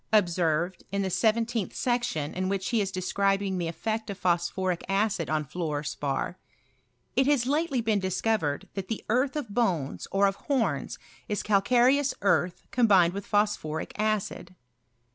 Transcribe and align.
observed, 0.11 0.83
in 0.91 1.03
the 1.03 1.11
seventeenth 1.11 1.75
section, 1.75 2.33
in 2.33 2.49
which 2.49 2.69
he 2.69 2.81
is 2.81 2.91
describing 2.91 3.59
the 3.59 3.67
effect 3.67 4.09
of 4.09 4.17
phosphoric 4.17 4.83
acidonfluor 4.89 5.85
spar," 5.85 6.39
It 7.15 7.27
has 7.27 7.45
lately 7.45 7.81
been 7.81 7.99
discovered 7.99 8.67
that 8.73 8.87
the 8.87 9.05
earth 9.09 9.35
of 9.35 9.49
bones, 9.53 10.07
or 10.11 10.25
of 10.25 10.37
homs, 10.37 10.97
is 11.29 11.43
calcareous 11.43 12.15
earth 12.23 12.63
combined 12.71 13.13
with 13.13 13.27
phosphoric 13.27 13.91
acid." 13.95 14.55